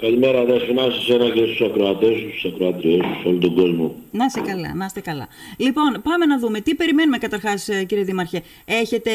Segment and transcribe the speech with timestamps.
[0.00, 3.94] Καλημέρα, Δέσποινα, σε ένα και στους ακροατές σου, στους ακροατριές σου, σε όλο τον κόσμο.
[4.10, 5.28] Να είστε καλά, να είστε καλά.
[5.58, 6.60] Λοιπόν, πάμε να δούμε.
[6.60, 8.42] Τι περιμένουμε καταρχάς, ε, κύριε Δήμαρχε.
[8.64, 9.10] Έχετε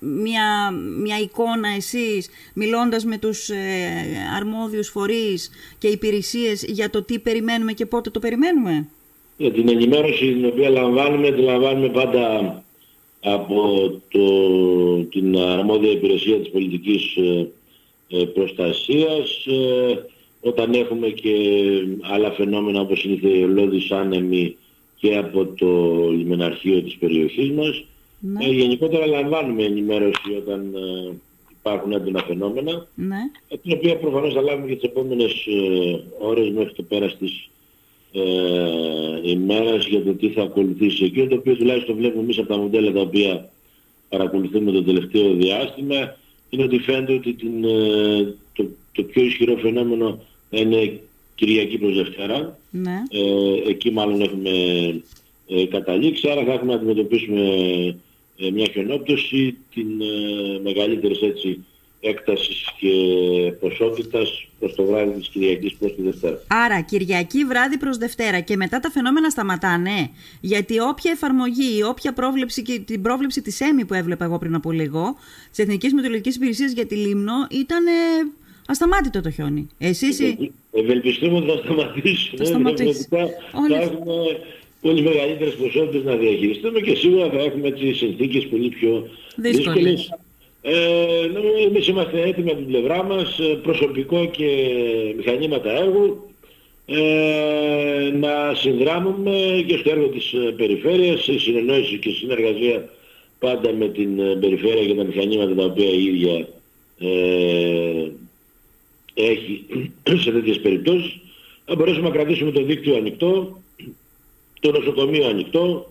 [0.00, 0.70] μια,
[1.02, 3.56] μια εικόνα εσείς, μιλώντας με τους ε,
[4.36, 8.88] αρμόδιους φορείς και υπηρεσίες για το τι περιμένουμε και πότε το περιμένουμε;
[9.36, 12.62] Για την ενημέρωση την οποία λαμβάνουμε, τη λαμβάνουμε πάντα
[13.20, 14.24] από το,
[15.04, 17.48] την αρμόδια υπηρεσία της πολιτικής ε,
[18.08, 20.04] ε, προστασίας ε,
[20.40, 21.34] όταν έχουμε και
[22.00, 24.56] άλλα φαινόμενα όπως είναι η θεολώδης άνεμη
[24.96, 27.84] και από το λιμεναρχείο της περιοχής μας.
[28.20, 28.44] Ναι.
[28.44, 30.74] Ε, γενικότερα λαμβάνουμε ενημέρωση όταν
[31.58, 33.18] υπάρχουν έντονα φαινόμενα, ναι.
[33.62, 35.46] την οποία προφανώς θα λάβουμε και τις επόμενες
[36.18, 37.48] ώρες μέχρι το πέρας της
[38.12, 42.56] ε, ημέρας για το τι θα ακολουθήσει εκεί, το οποίο τουλάχιστον βλέπουμε εμείς από τα
[42.56, 43.50] μοντέλα τα οποία
[44.08, 46.16] παρακολουθούμε το τελευταίο διάστημα,
[46.50, 51.00] είναι ότι φαίνεται ότι την, ε, το, το πιο ισχυρό φαινόμενο είναι
[51.34, 52.58] Κυριακή προς Δευτέρα.
[52.70, 53.02] Ναι.
[53.10, 54.50] Ε, εκεί μάλλον έχουμε
[55.48, 57.40] ε, καταλήξει, άρα θα έχουμε να αντιμετωπίσουμε
[58.38, 59.86] ε, μια χιονόπτωση, την
[60.62, 61.64] μεγαλύτερης έτσι
[62.00, 62.88] έκτασης και
[63.60, 66.42] ποσότητας προς το βράδυ της Κυριακής προς τη Δευτέρα.
[66.46, 72.62] Άρα Κυριακή βράδυ προς Δευτέρα και μετά τα φαινόμενα σταματάνε γιατί όποια εφαρμογή, όποια πρόβλεψη
[72.62, 75.16] και την πρόβλεψη της ΕΜΗ που έβλεπα εγώ πριν από λίγο
[75.50, 77.84] της Εθνικής Μετεωρολογικής Υπηρεσίας για τη Λίμνο ήταν
[78.70, 79.66] ασταμάτητο το χιόνι.
[79.78, 80.20] Εσείς...
[80.72, 82.36] Ευελπιστούμε ότι θα σταματήσουμε.
[82.38, 83.08] Θα σταματήσεις.
[83.10, 83.18] Θα
[83.80, 84.40] έχουμε
[84.80, 90.10] πολύ μεγαλύτερες ποσότητες να διαχειριστούμε και σίγουρα θα έχουμε τις συνθήκες πολύ πιο δύσκολες
[90.62, 94.72] ε, εμείς είμαστε έτοιμοι από την πλευρά μας, ε, προσωπικό και
[95.16, 96.30] μηχανήματα έργου,
[96.86, 102.88] ε, να συνδράμουμε και στο έργο της ε, περιφέρειας, σε συνεννόηση και συνεργασία
[103.38, 106.48] πάντα με την ε, περιφέρεια και τα μηχανήματα τα οποία η ίδια
[106.98, 108.10] ε,
[109.22, 109.64] έχει
[110.24, 111.18] σε τέτοιες περιπτώσεις,
[111.66, 113.60] να μπορέσουμε να κρατήσουμε το δίκτυο ανοιχτό,
[114.60, 115.90] το νοσοκομείο ανοιχτό,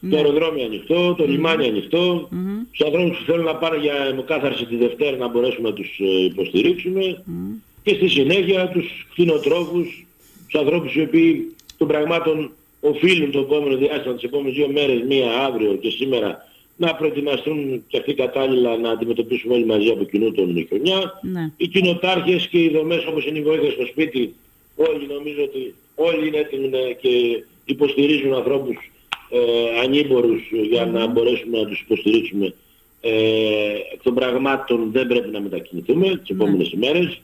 [0.00, 0.16] το ναι.
[0.16, 2.28] αεροδρόμιο ανοιχτό, το λιμάνι ανοιχτό.
[2.32, 2.66] Mm-hmm.
[2.72, 6.24] Στους ανθρώπους που θέλουν να πάνε για αιμοκάθαρση τη Δευτέρα να μπορέσουμε να τους ε,
[6.24, 7.22] υποστηρίξουμε.
[7.82, 10.06] Και στη συνέχεια τους κτηνοτρόφους,
[10.48, 12.50] τους ανθρώπους οι οποίοι των πραγμάτων
[12.80, 17.98] οφείλουν το επόμενο διάστημα, τις επόμενες δύο μέρες, μία αύριο και σήμερα, να προετοιμαστούν και
[17.98, 21.20] αυτοί κατάλληλα να αντιμετωπίσουμε όλοι μαζί από κοινού τον χρονιά.
[21.22, 21.50] Ναι.
[21.56, 24.34] Οι κοινοτάρχες και οι δομές όπως είναι η βοήθεια στο σπίτι,
[24.76, 26.70] όλοι νομίζω ότι όλοι είναι έτοιμοι
[27.00, 28.76] και υποστηρίζουν ανθρώπους
[29.30, 32.54] ε, ανήμπορους για να μπορέσουμε να τους υποστηρίξουμε
[33.00, 33.12] ε,
[33.92, 36.44] εκ των πραγμάτων δεν πρέπει να μετακινηθούμε τις ναι.
[36.44, 37.20] επόμενες ημέρες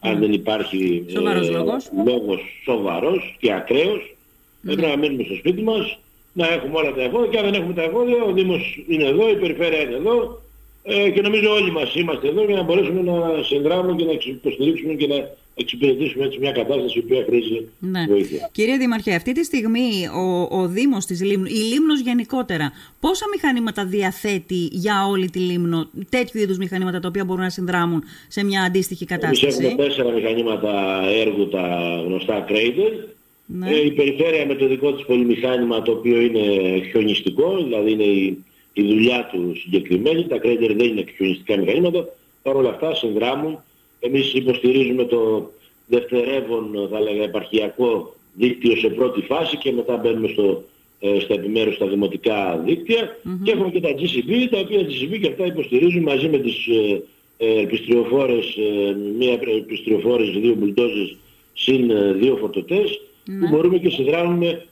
[0.00, 0.18] αν ναι.
[0.18, 1.90] δεν υπάρχει σοβαρός ε, λόγος.
[2.06, 4.14] λόγος σοβαρός και ακραίος
[4.60, 4.72] ναι.
[4.72, 5.98] πρέπει να μείνουμε στο σπίτι μας
[6.38, 9.30] να έχουμε όλα τα εφόδια και αν δεν έχουμε τα εφόδια ο Δήμος είναι εδώ,
[9.30, 10.42] η Περιφέρεια είναι εδώ
[10.82, 14.94] ε, και νομίζω όλοι μας είμαστε εδώ για να μπορέσουμε να συνδράμουμε και να υποστηρίξουμε
[14.94, 15.16] και να
[15.54, 18.04] εξυπηρετήσουμε έτσι μια κατάσταση που χρήζει ναι.
[18.08, 18.50] βοήθεια.
[18.52, 23.84] Κύριε Δημαρχέ, αυτή τη στιγμή ο, ο Δήμος της Λίμνου, η Λίμνος γενικότερα, πόσα μηχανήματα
[23.84, 28.62] διαθέτει για όλη τη Λίμνο, τέτοιου είδους μηχανήματα τα οποία μπορούν να συνδράμουν σε μια
[28.62, 29.44] αντίστοιχη κατάσταση.
[29.44, 31.66] Εμείς έχουμε τέσσερα μηχανήματα έργου, τα
[32.06, 33.15] γνωστά Cradle.
[33.46, 33.70] Ναι.
[33.70, 36.42] Ε, η περιφέρεια με το δικό της πολυμηχάνημα το οποίο είναι
[36.90, 42.08] χιονιστικό, δηλαδή είναι η, η δουλειά του συγκεκριμένη, τα Cradle δεν είναι χιονιστικά μηχανήματα,
[42.42, 43.62] παρ' όλα αυτά συνδράμουν.
[44.00, 45.50] Εμείς υποστηρίζουμε το
[45.86, 50.64] δευτερεύον, θα λέγα, επαρχιακό δίκτυο σε πρώτη φάση και μετά μπαίνουμε στο,
[51.00, 53.18] ε, στα επιμέρους στα δημοτικά δίκτυα.
[53.44, 57.02] Και έχουμε και τα GCB, τα οποία GCB και αυτά υποστηρίζουν μαζί με τις ε,
[57.38, 61.16] ε, επιστριοφόρες, ε, μία επιστριοφόρες, δύο μπουλντόζες
[61.52, 63.48] συν ε, δύο φορτωτές που ναι.
[63.48, 64.64] μπορούμε και συνδράμουμε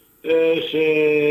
[0.71, 0.79] σε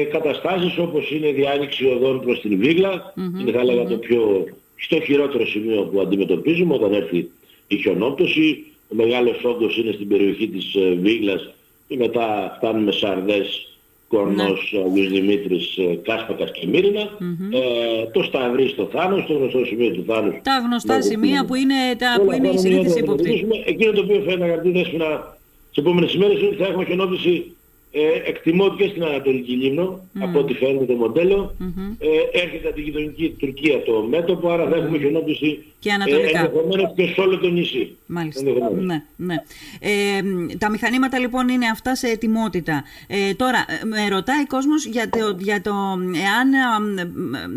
[0.04, 4.46] καταστάσεις όπως είναι η διάνοιξη οδών προς την βίγλα, είναι θα έλεγα το πιο
[4.84, 7.30] στο χειρότερο σημείο που αντιμετωπίζουμε όταν έρθει
[7.68, 8.66] η χιονόπτωση.
[8.90, 11.50] Ο μεγάλος όγκος είναι στην περιοχή της ε, Βίγλας
[11.88, 13.68] και μετά φτάνουμε Σαρδές,
[14.08, 15.08] Κορνός, ναι.
[15.08, 17.10] Δημήτρης, ε, Κάσπακας και Μύρινας.
[17.52, 20.36] Ε, το Σταυρί στο Θάνος, το γνωστό σημείο του Θάνους.
[20.42, 23.48] Τα γνωστά σημεία που είναι, τα, που είναι η συνήθιση υποπτή.
[23.66, 25.38] Εκείνο το οποίο φαίνεται αγαπητοί δέσποινα
[25.74, 27.56] τις επόμενες ημέρες είναι ότι θα έχουμε χιονόπτωση
[27.96, 30.20] ε, εκτιμώ και στην Ανατολική Λίμνο, mm.
[30.24, 31.56] από ό,τι φαίνεται το μοντέλο.
[31.60, 31.96] Mm-hmm.
[32.00, 36.40] Ε, έρχεται από την γειτονική Τουρκία το μέτωπο, άρα θα έχουμε χιονόπτωση και ανατολικά.
[36.40, 36.50] Ε,
[36.96, 37.96] και σε όλο το νησί.
[38.06, 38.42] Μάλιστα.
[38.80, 39.36] Ναι, ναι.
[39.80, 40.22] Ε,
[40.58, 42.84] τα μηχανήματα λοιπόν είναι αυτά σε ετοιμότητα.
[43.08, 46.54] Ε, τώρα, ε, με ρωτάει ο κόσμος για το, για το εάν
[46.98, 47.08] ε,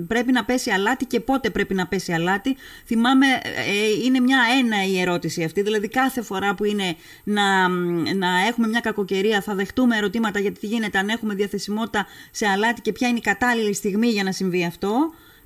[0.06, 2.56] πρέπει να πέσει αλάτι και πότε πρέπει να πέσει αλάτι.
[2.87, 5.62] Θυμάμαι, ε, είναι μια ένα η ερώτηση αυτή.
[5.62, 7.69] Δηλαδή, κάθε φορά που είναι να,
[8.15, 12.81] να έχουμε μια κακοκαιρία θα δεχτούμε ερωτήματα γιατί τι γίνεται αν έχουμε διαθεσιμότητα σε αλάτι
[12.81, 14.90] και ποια είναι η κατάλληλη στιγμή για να συμβεί αυτό.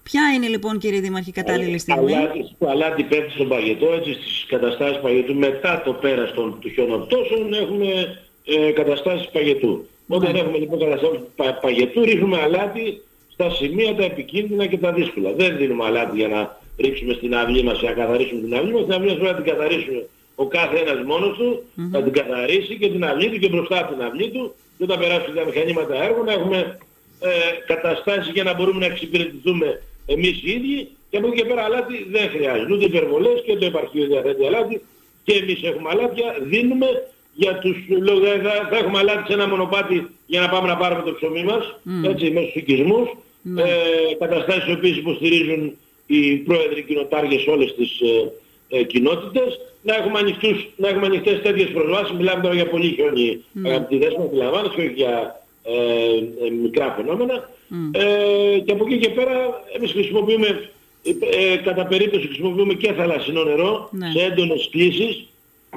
[0.02, 2.12] Ποια είναι λοιπόν κύριε Δήμαρχε κατάλληλη στιγμή;
[2.58, 7.52] Το αλάτι πέφτει στον παγετό, έτσι στις καταστάσεις παγετού μετά το πέρας των του χιονοπτώσεων
[7.54, 9.86] έχουμε ε, καταστάσεις παγετού.
[10.06, 10.16] Ναι.
[10.16, 11.20] Όταν έχουμε λοιπόν καταστάσεις
[11.60, 15.32] παγετού ρίχνουμε αλάτι στα σημεία τα επικίνδυνα και τα δύσκολα.
[15.32, 18.84] Δεν δίνουμε αλάτι για να ρίξουμε στην αυλή μας, για να καθαρίσουμε την αυλή μας.
[18.84, 20.06] Την αυλή μας πρέπει να την καθαρίσουμε
[20.42, 21.90] ο κάθε ένας μόνος του, mm-hmm.
[21.94, 24.98] να την καθαρίσει και την αυλή του και μπροστά από την αυλή του και όταν
[24.98, 26.78] περάσουν τα μηχανήματα έργου να έχουμε
[27.20, 27.30] ε,
[27.66, 32.06] καταστάσεις για να μπορούμε να εξυπηρετηθούμε εμείς οι ίδιοι και από εκεί και πέρα αλάτι
[32.10, 32.72] δεν χρειάζεται.
[32.72, 34.80] Ούτε υπερβολές και το επαρχείο διαθέτει αλάτι
[35.24, 36.88] και εμείς έχουμε αλάτια, δίνουμε
[37.34, 37.76] για τους
[38.06, 41.44] λόγους, θα, θα έχουμε αλάτι σε ένα μονοπάτι για να πάμε να πάρουμε το ψωμί
[41.44, 42.08] μας, mm.
[42.10, 43.58] έτσι, μέσα στους οικισμούς, mm.
[43.64, 45.76] ε, καταστάσεις οι οποίες υποστηρίζουν
[46.06, 48.32] οι πρόεδροι κοινοτάργες όλες τις ε,
[48.70, 53.44] ε, κοινότητες, να έχουμε, ανοιχτούς, να έχουμε ανοιχτές τέτοιες προσβάσεις, μιλάμε τώρα για πολύ χιόνι
[53.54, 53.68] mm.
[53.68, 57.50] αγαπητοί μου αντιλαμβάνεσαι και όχι για ε, ε, μικρά φαινόμενα.
[57.70, 58.00] Mm.
[58.00, 60.70] Ε, και από εκεί και πέρα εμείς χρησιμοποιούμε,
[61.02, 64.10] ε, κατά περίπτωση χρησιμοποιούμε και θαλασσινό νερό ναι.
[64.10, 65.24] σε έντονες κλήσεις.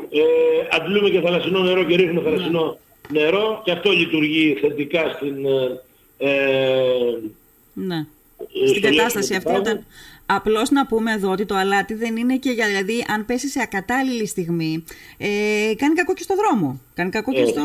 [0.09, 0.21] Ε,
[0.71, 2.29] αντλούμε και θαλασσινό νερό και ρίχνουμε ναι.
[2.29, 2.77] θαλασσινό
[3.09, 5.45] νερό και αυτό λειτουργεί θετικά στην...
[6.17, 6.29] Ε,
[7.73, 8.05] ναι.
[8.67, 9.85] Στην κατάσταση αυτή όταν,
[10.25, 13.61] Απλώς να πούμε εδώ ότι το αλάτι δεν είναι και για, δηλαδή αν πέσεις σε
[13.61, 14.83] ακατάλληλη στιγμή,
[15.17, 15.27] ε,
[15.77, 16.79] κάνει κακό και στο δρόμο.
[16.93, 17.61] Κάνει κακό και ε, στο...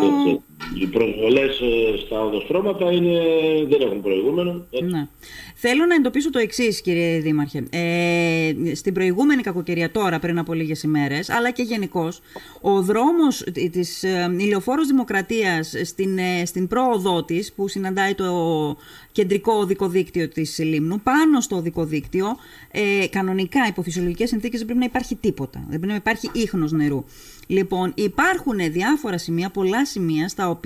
[0.74, 3.20] Οι προσβολές ε, στα οδοστρώματα είναι,
[3.68, 4.66] δεν έχουν προηγούμενο.
[4.82, 5.06] Ναι.
[5.54, 7.66] Θέλω να εντοπίσω το εξής, κύριε Δήμαρχε.
[7.70, 12.20] Ε, στην προηγούμενη κακοκαιρία, τώρα πριν από λίγες ημέρες, αλλά και γενικώς,
[12.60, 18.76] ο δρόμος τη ε, ηλιοφόρος Δημοκρατίας στην, ε, στην πρόοδό της, που συναντάει το
[19.12, 22.36] κεντρικό οδικό δίκτυο της Λίμνου, πάνω στο οδικό δίκτυο,
[22.70, 25.58] ε, κανονικά υπό φυσιολογικές συνθήκες δεν πρέπει να υπάρχει τίποτα.
[25.58, 27.04] Δεν πρέπει να υπάρχει ίχνος νερού.
[27.46, 30.57] Λοιπόν, υπάρχουν διάφορα σημεία, πολλά σημεία, στα οποία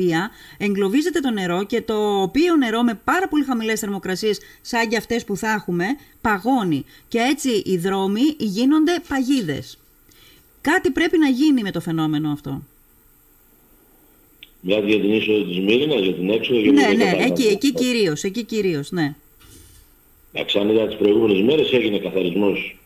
[0.58, 5.24] εγκλωβίζεται το νερό και το οποίο νερό με πάρα πολύ χαμηλές θερμοκρασίες, σαν και αυτές
[5.24, 5.84] που θα έχουμε,
[6.20, 6.84] παγώνει.
[7.08, 9.78] Και έτσι οι δρόμοι γίνονται παγίδες.
[10.60, 12.62] Κάτι πρέπει να γίνει με το φαινόμενο αυτό.
[14.60, 16.60] Μιλάτε για την είσοδο της Μύρινας, για την έξοδο...
[16.60, 19.14] Για ναι, ναι, εκεί, εκεί κυρίως, εκεί κυρίως, ναι.
[20.32, 22.78] Εντάξει, αν είδα τις προηγούμενες μέρες έγινε καθαρισμός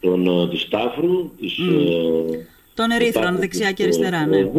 [0.00, 2.24] των, ε, της Τάφρου, της, mm.
[2.78, 4.50] Των ερήθρων, δεξιά και αριστερά, ναι.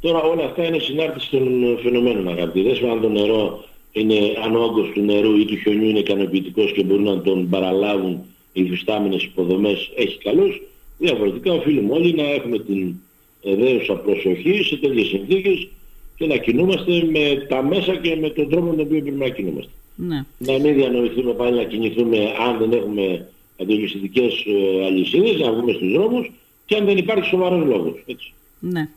[0.00, 2.86] Τώρα όλα αυτά είναι συνάρτηση των φαινομένων αγαπητοί.
[2.86, 4.14] αν το νερό είναι,
[4.44, 8.12] αν ο όγκος του νερού ή του χιονιού είναι ικανοποιητικός και μπορούν να τον παραλάβουν
[8.52, 10.62] οι υφιστάμενες υποδομές, έχει καλώς.
[10.98, 12.94] Διαφορετικά οφείλουμε όλοι να έχουμε την
[13.42, 15.68] δέουσα προσοχή σε τέτοιες συνθήκες
[16.16, 19.28] και να κινούμαστε με τα μέσα και με τον τρόπο με τον οποίο πρέπει να
[19.28, 19.70] κινούμαστε.
[19.94, 20.24] Ναι.
[20.38, 22.18] Να μην διανοηθούμε πάλι να κινηθούμε
[22.48, 23.28] αν δεν έχουμε
[23.60, 26.30] αντιληστικές ε, αλυσίδες, να βγούμε στους δρόμους
[26.70, 28.02] και αν δεν υπάρχει σοβαρός λόγος.
[28.06, 28.32] Έτσι.
[28.58, 28.88] Ναι.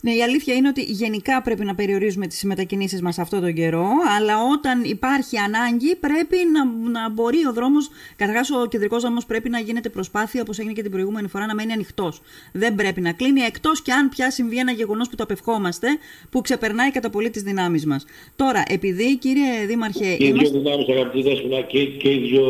[0.00, 3.88] Ναι, η αλήθεια είναι ότι γενικά πρέπει να περιορίζουμε τις μετακινήσεις μας αυτό τον καιρό,
[4.16, 9.48] αλλά όταν υπάρχει ανάγκη πρέπει να, να μπορεί ο δρόμος, καταρχάς ο κεντρικός δρόμος πρέπει
[9.48, 12.20] να γίνεται προσπάθεια, όπως έγινε και την προηγούμενη φορά, να μένει ανοιχτός.
[12.52, 15.88] Δεν πρέπει να κλείνει, εκτός και αν πια συμβεί ένα γεγονός που το απευχόμαστε,
[16.30, 18.04] που ξεπερνάει κατά πολύ τις δυνάμεις μας.
[18.36, 20.16] Τώρα, επειδή κύριε Δήμαρχε...
[20.16, 22.44] Και οι δύο δυνάμεις αγαπητοί Δέσποινα και, και οι δύο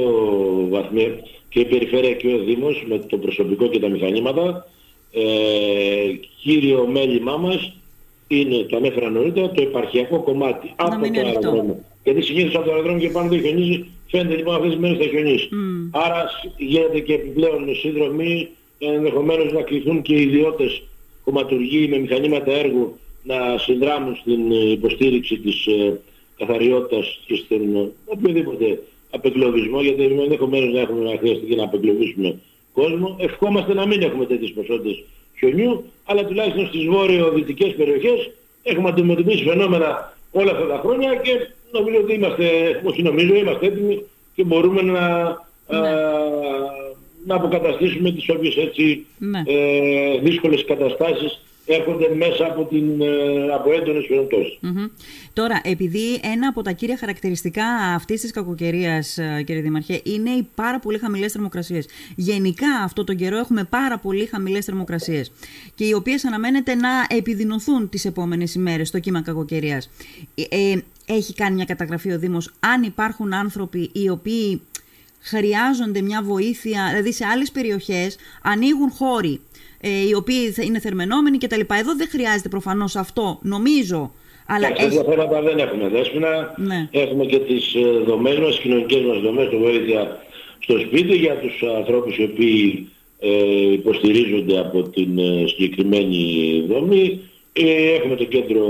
[0.71, 4.67] βαθμοί, και η Περιφέρεια και ο Δήμος με το προσωπικό και τα μηχανήματα,
[5.13, 5.23] ε,
[6.43, 7.73] κύριο μέλημά μας
[8.29, 11.79] είναι, το ανέφερα νωρίτερα, το επαρχιακό κομμάτι να από το αεροδρόμιο.
[12.05, 15.05] Γιατί συνήθως από το αεροδρόμιο και πάνω δεν χιονίζει, φαίνεται λοιπόν αυτές τις μέρες θα
[15.05, 15.49] χιονίσει.
[15.53, 15.89] Mm.
[15.91, 18.49] Άρα γίνεται και επιπλέον σύνδρομοι,
[18.79, 20.83] ενδεχομένως να κληθούν και οι ιδιώτες
[21.25, 26.01] κομματουργοί με μηχανήματα έργου να συνδράμουν στην υποστήριξη της ε,
[26.39, 32.39] καθαριότητας και στην οποιοδήποτε απεγκλωβισμό, γιατί ενδεχομένως να έχουμε να χρειαστεί να απεγκλωβίσουμε
[32.73, 33.17] κόσμο.
[33.21, 35.05] Ευχόμαστε να μην έχουμε τέτοιες ποσότητες
[35.39, 38.31] χιονιού, αλλά τουλάχιστον στις βόρειο-δυτικές περιοχές
[38.63, 41.31] έχουμε αντιμετωπίσει φαινόμενα όλα αυτά τα χρόνια και
[41.71, 42.45] νομίζω ότι είμαστε,
[42.85, 44.03] όχι νομίζω, είμαστε έτοιμοι
[44.35, 45.27] και μπορούμε να,
[45.69, 45.77] ναι.
[45.77, 46.11] α,
[47.27, 49.43] να αποκαταστήσουμε τις όποιες έτσι ναι.
[49.47, 51.41] ε, δύσκολες καταστάσεις
[51.75, 54.05] έρχονται μέσα από, την, ε, από έντονες
[55.33, 60.49] Τώρα, επειδή ένα από τα κύρια χαρακτηριστικά αυτής της κακοκαιρίας, ε, κύριε Δημαρχέ, είναι οι
[60.55, 61.87] πάρα πολύ χαμηλές θερμοκρασίες.
[62.17, 65.33] Γενικά, αυτό τον καιρό έχουμε πάρα πολύ χαμηλές θερμοκρασίες.
[65.75, 69.91] Και οι οποίες αναμένεται να επιδεινωθούν τις επόμενες ημέρες στο κύμα κακοκαιρίας.
[70.35, 70.75] Ε,
[71.07, 74.61] έχει κάνει μια καταγραφή ο Δήμος αν υπάρχουν άνθρωποι οι οποίοι
[75.21, 79.41] χρειάζονται μια βοήθεια, δηλαδή σε άλλες περιοχές ανοίγουν χώροι
[79.81, 81.61] ε, οι οποίοι είναι θερμενόμενοι κτλ.
[81.61, 84.13] Εδώ δεν χρειάζεται προφανώς αυτό, νομίζω.
[84.47, 84.83] Αλλά έχει...
[84.83, 86.55] Τέτοια θέματα δεν έχουμε δέσποινα.
[86.57, 86.89] Ναι.
[86.91, 90.21] Έχουμε και τις ε, δομές μας, κοινωνικές μας δομές, το βοήθεια
[90.59, 97.21] στο σπίτι για τους ανθρώπους οι οποίοι ε, υποστηρίζονται από την ε, συγκεκριμένη δομή.
[97.53, 98.65] Ε, έχουμε το κέντρο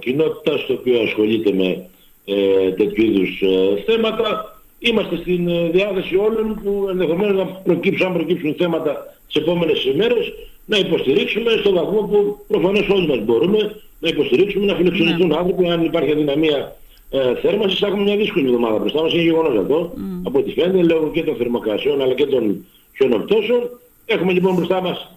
[0.00, 1.86] κοινότητας το οποίο ασχολείται με
[2.24, 3.42] ε, τέτοιου είδους
[3.86, 4.60] θέματα.
[4.78, 10.32] είμαστε στην ε, διάθεση όλων που ενδεχομένως να προκύψουν, αν προκύψουν θέματα τις επόμενες ημέρες
[10.64, 15.36] να υποστηρίξουμε στον βαθμό που προφανώς όλοι μας μπορούμε να υποστηρίξουμε, να φιλοξενηθούν ναι.
[15.36, 16.76] άνθρωποι αν υπάρχει αδυναμία
[17.10, 19.92] ε, θέρμανσης θα έχουμε μια δύσκολη εβδομάδα μπροστά μας, είναι γεγονός αυτό.
[19.96, 20.00] Mm.
[20.22, 22.66] Από ό,τι φαίνεται λόγω και των θερμοκρασιών αλλά και των
[22.96, 23.80] χιονοπτώσεων.
[24.06, 25.10] Έχουμε λοιπόν μπροστά μας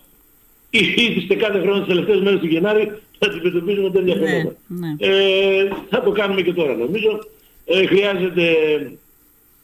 [0.69, 4.55] ήδη σε κάθε χρόνο τις τελευταίες μέρες του Γενάρη θα αντιμετωπίζουμε τέτοια ναι, θέματα.
[4.67, 4.95] Ναι.
[4.99, 7.19] Ε, θα το κάνουμε και τώρα νομίζω.
[7.65, 8.45] Ε, χρειάζεται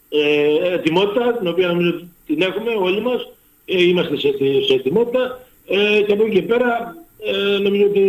[0.08, 3.28] ε, ετοιμότητα, την οποία νομίζω την έχουμε όλοι μας.
[3.66, 4.28] Ε, είμαστε σε,
[4.66, 5.46] σε ετοιμότητα.
[5.66, 8.02] Ε, και από εκεί και πέρα ε, νομίζω ότι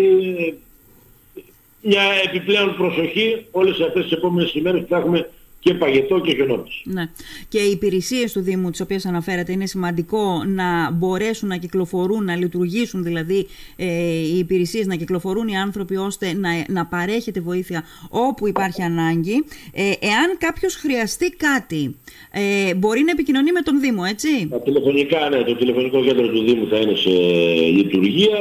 [1.82, 5.30] μια επιπλέον προσοχή όλες αυτές τις επόμενες ημέρες που θα έχουμε
[5.68, 6.82] και παγετό και χιονόπτωση.
[6.84, 7.10] Ναι.
[7.48, 12.36] Και οι υπηρεσίες του Δήμου τις οποίες αναφέρατε είναι σημαντικό να μπορέσουν να κυκλοφορούν, να
[12.36, 13.86] λειτουργήσουν δηλαδή ε,
[14.34, 19.44] οι υπηρεσίες, να κυκλοφορούν οι άνθρωποι ώστε να, να παρέχεται βοήθεια όπου υπάρχει ανάγκη.
[19.74, 21.96] Ε, εάν κάποιος χρειαστεί κάτι,
[22.32, 26.44] ε, μπορεί να επικοινωνεί με τον Δήμο, έτσι; Τα τηλεφωνικά, ναι, το τηλεφωνικό κέντρο του
[26.44, 27.10] Δήμου θα είναι σε
[27.72, 28.38] λειτουργία.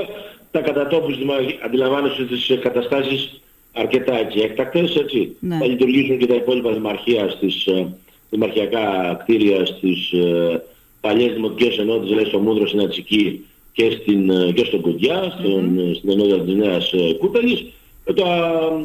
[0.51, 1.17] Τα κατατόπους
[1.65, 3.41] αντιλαμβάνεσαι τις καταστάσεις
[3.77, 5.37] αρκετά έτσι έκτακτες, έτσι.
[5.41, 5.57] Ναι.
[5.57, 7.97] Θα λειτουργήσουν και τα υπόλοιπα δημαρχία στις ε,
[8.31, 10.63] δημαρχιακά κτίρια στις ε,
[11.01, 15.79] παλιές δημοτικές ενότητες, δηλαδή στο Μούδρο, στην Ατσική και, στην, ε, και στον Κουντιά, στον,
[15.79, 15.95] mm-hmm.
[15.97, 17.65] στην ενότητα της Νέας Κούταλης,
[18.07, 18.25] με το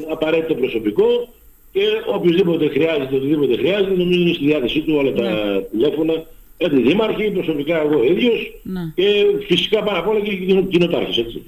[0.09, 1.29] απαραίτητο προσωπικό
[1.71, 1.81] και
[2.13, 5.61] οποιοδήποτε χρειάζεται, οτιδήποτε χρειάζεται, νομίζω είναι στη διάθεσή του όλα τα ναι.
[5.61, 6.25] τηλέφωνα
[6.69, 8.91] δήμαρχοι, προσωπικά εγώ ίδιος ναι.
[8.95, 9.03] και
[9.47, 10.35] φυσικά πάρα πολλά και
[10.69, 11.43] κοινοτάρχες, έτσι.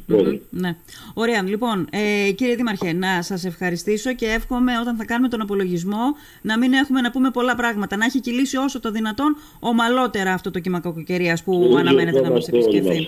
[0.50, 0.76] ναι.
[1.14, 1.42] Ωραία.
[1.42, 6.58] Λοιπόν, ε, κύριε Δήμαρχε, να σας ευχαριστήσω και εύχομαι όταν θα κάνουμε τον απολογισμό να
[6.58, 10.60] μην έχουμε να πούμε πολλά πράγματα, να έχει κυλήσει όσο το δυνατόν ομαλότερα αυτό το
[10.60, 13.08] κύμα κακοκαιρίας που αναμένεται να μας επισκεφθεί.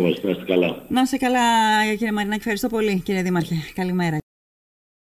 [0.00, 0.84] Να είστε καλά.
[0.88, 1.40] Να είστε καλά,
[1.90, 2.38] κύριε Μαρινάκη.
[2.38, 3.54] Ευχαριστώ πολύ, κύριε Δήμαρχε.
[3.74, 4.18] Καλημέρα.